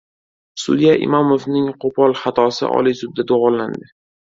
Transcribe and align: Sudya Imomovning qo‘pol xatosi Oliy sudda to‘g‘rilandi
Sudya 0.61 0.95
Imomovning 1.07 1.69
qo‘pol 1.85 2.17
xatosi 2.23 2.67
Oliy 2.81 2.99
sudda 3.05 3.29
to‘g‘rilandi 3.35 3.89